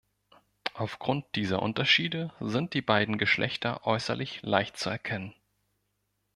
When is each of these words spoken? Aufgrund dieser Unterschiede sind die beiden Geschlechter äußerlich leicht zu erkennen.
Aufgrund 0.73 1.27
dieser 1.35 1.61
Unterschiede 1.61 2.33
sind 2.39 2.73
die 2.73 2.81
beiden 2.81 3.19
Geschlechter 3.19 3.85
äußerlich 3.85 4.41
leicht 4.41 4.75
zu 4.77 4.89
erkennen. 4.89 5.35